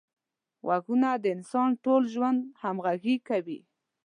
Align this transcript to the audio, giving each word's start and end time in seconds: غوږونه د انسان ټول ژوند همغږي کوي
غوږونه 0.65 1.09
د 1.23 1.25
انسان 1.35 1.69
ټول 1.83 2.03
ژوند 2.13 2.39
همغږي 2.61 3.15
کوي 3.27 3.59